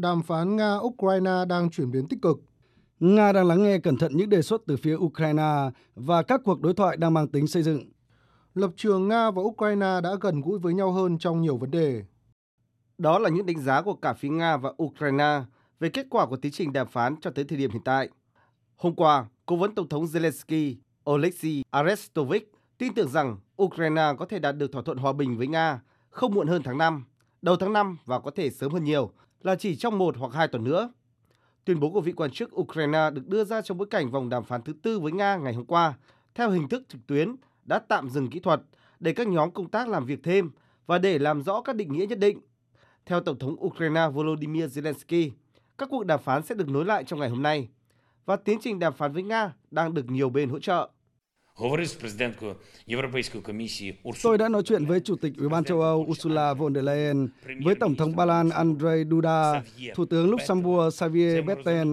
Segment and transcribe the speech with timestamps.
[0.00, 2.40] đàm phán Nga-Ukraine đang chuyển biến tích cực.
[3.00, 6.60] Nga đang lắng nghe cẩn thận những đề xuất từ phía Ukraine và các cuộc
[6.60, 7.90] đối thoại đang mang tính xây dựng.
[8.54, 12.04] Lập trường Nga và Ukraine đã gần gũi với nhau hơn trong nhiều vấn đề.
[12.98, 15.42] Đó là những đánh giá của cả phía Nga và Ukraine
[15.80, 18.08] về kết quả của tiến trình đàm phán cho tới thời điểm hiện tại.
[18.76, 20.74] Hôm qua, Cố vấn Tổng thống Zelensky
[21.10, 25.46] Oleksiy Arestovich tin tưởng rằng Ukraine có thể đạt được thỏa thuận hòa bình với
[25.46, 25.80] Nga
[26.10, 27.04] không muộn hơn tháng 5,
[27.42, 29.10] đầu tháng 5 và có thể sớm hơn nhiều
[29.42, 30.92] là chỉ trong một hoặc hai tuần nữa.
[31.64, 34.44] Tuyên bố của vị quan chức Ukraine được đưa ra trong bối cảnh vòng đàm
[34.44, 35.94] phán thứ tư với Nga ngày hôm qua,
[36.34, 38.60] theo hình thức trực tuyến, đã tạm dừng kỹ thuật
[39.00, 40.50] để các nhóm công tác làm việc thêm
[40.86, 42.40] và để làm rõ các định nghĩa nhất định.
[43.06, 45.30] Theo Tổng thống Ukraine Volodymyr Zelensky,
[45.78, 47.68] các cuộc đàm phán sẽ được nối lại trong ngày hôm nay
[48.26, 50.90] và tiến trình đàm phán với Nga đang được nhiều bên hỗ trợ.
[54.22, 57.28] Tôi đã nói chuyện với Chủ tịch Ủy ban châu Âu Ursula von der Leyen,
[57.64, 59.62] với Tổng thống Ba Lan Andrzej Duda,
[59.94, 61.88] Thủ tướng Luxembourg Xavier Bettel.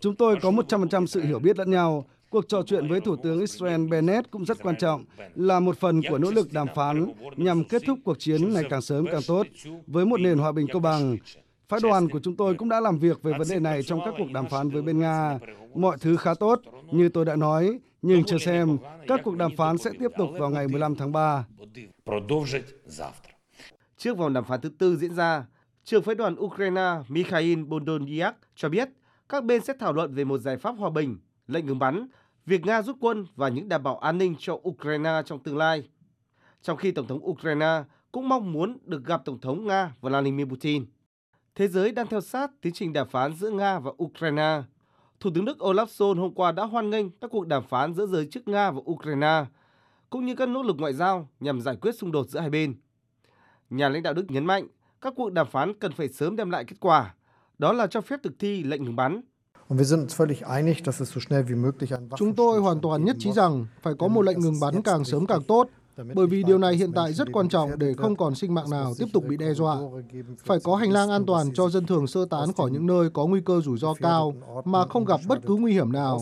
[0.00, 2.06] Chúng tôi có 100% sự hiểu biết lẫn nhau.
[2.30, 6.02] Cuộc trò chuyện với Thủ tướng Israel Bennett cũng rất quan trọng, là một phần
[6.08, 9.46] của nỗ lực đàm phán nhằm kết thúc cuộc chiến ngày càng sớm càng tốt,
[9.86, 11.16] với một nền hòa bình công bằng.
[11.74, 14.14] Phái đoàn của chúng tôi cũng đã làm việc về vấn đề này trong các
[14.18, 15.38] cuộc đàm phán với bên Nga.
[15.74, 16.60] Mọi thứ khá tốt,
[16.92, 20.50] như tôi đã nói, nhưng chờ xem, các cuộc đàm phán sẽ tiếp tục vào
[20.50, 21.44] ngày 15 tháng 3.
[23.96, 25.46] Trước vòng đàm phán thứ tư diễn ra,
[25.84, 28.88] trưởng phái đoàn Ukraine Mikhail Podolyak cho biết
[29.28, 32.06] các bên sẽ thảo luận về một giải pháp hòa bình, lệnh ngừng bắn,
[32.46, 35.88] việc Nga rút quân và những đảm bảo an ninh cho Ukraine trong tương lai.
[36.62, 40.84] Trong khi Tổng thống Ukraine cũng mong muốn được gặp Tổng thống Nga Vladimir Putin.
[41.56, 44.62] Thế giới đang theo sát tiến trình đàm phán giữa Nga và Ukraine.
[45.20, 48.06] Thủ tướng Đức Olaf Scholz hôm qua đã hoan nghênh các cuộc đàm phán giữa
[48.06, 49.44] giới chức Nga và Ukraine,
[50.10, 52.74] cũng như các nỗ lực ngoại giao nhằm giải quyết xung đột giữa hai bên.
[53.70, 54.66] Nhà lãnh đạo Đức nhấn mạnh
[55.00, 57.14] các cuộc đàm phán cần phải sớm đem lại kết quả,
[57.58, 59.20] đó là cho phép thực thi lệnh ngừng bắn.
[62.16, 65.26] Chúng tôi hoàn toàn nhất trí rằng phải có một lệnh ngừng bắn càng sớm
[65.26, 65.68] càng tốt
[66.14, 68.94] bởi vì điều này hiện tại rất quan trọng để không còn sinh mạng nào
[68.98, 69.78] tiếp tục bị đe dọa.
[70.44, 73.26] Phải có hành lang an toàn cho dân thường sơ tán khỏi những nơi có
[73.26, 74.34] nguy cơ rủi ro cao
[74.64, 76.20] mà không gặp bất cứ nguy hiểm nào.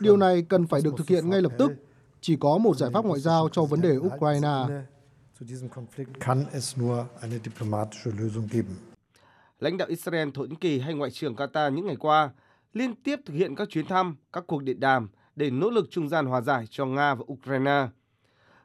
[0.00, 1.72] Điều này cần phải được thực hiện ngay lập tức.
[2.20, 4.82] Chỉ có một giải pháp ngoại giao cho vấn đề Ukraine.
[9.60, 12.30] Lãnh đạo Israel, Thổ Nhĩ Kỳ hay Ngoại trưởng Qatar những ngày qua
[12.72, 16.08] liên tiếp thực hiện các chuyến thăm, các cuộc điện đàm để nỗ lực trung
[16.08, 17.88] gian hòa giải cho Nga và Ukraine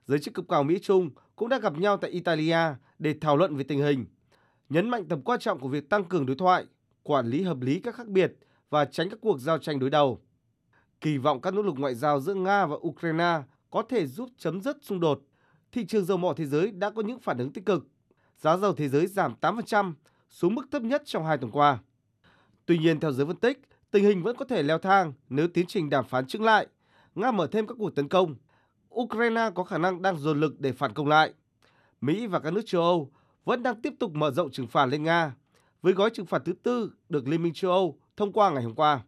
[0.07, 2.57] giới chức cấp cao Mỹ Trung cũng đã gặp nhau tại Italia
[2.99, 4.05] để thảo luận về tình hình,
[4.69, 6.65] nhấn mạnh tầm quan trọng của việc tăng cường đối thoại,
[7.03, 8.33] quản lý hợp lý các khác biệt
[8.69, 10.21] và tránh các cuộc giao tranh đối đầu.
[11.01, 14.61] Kỳ vọng các nỗ lực ngoại giao giữa Nga và Ukraine có thể giúp chấm
[14.61, 15.21] dứt xung đột.
[15.71, 17.87] Thị trường dầu mỏ thế giới đã có những phản ứng tích cực.
[18.37, 19.93] Giá dầu thế giới giảm 8%
[20.29, 21.79] xuống mức thấp nhất trong hai tuần qua.
[22.65, 23.61] Tuy nhiên, theo giới phân tích,
[23.91, 26.67] tình hình vẫn có thể leo thang nếu tiến trình đàm phán chững lại,
[27.15, 28.35] Nga mở thêm các cuộc tấn công
[29.01, 31.33] Ukraine có khả năng đang dồn lực để phản công lại.
[32.01, 33.11] Mỹ và các nước châu Âu
[33.45, 35.35] vẫn đang tiếp tục mở rộng trừng phạt lên Nga,
[35.81, 38.75] với gói trừng phạt thứ tư được Liên minh châu Âu thông qua ngày hôm
[38.75, 39.01] qua.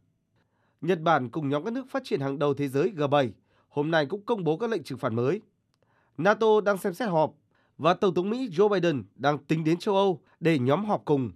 [0.81, 3.29] Nhật Bản cùng nhóm các nước phát triển hàng đầu thế giới G7
[3.69, 5.41] hôm nay cũng công bố các lệnh trừng phạt mới.
[6.17, 7.33] NATO đang xem xét họp
[7.77, 11.31] và Tổng thống Mỹ Joe Biden đang tính đến châu Âu để nhóm họp cùng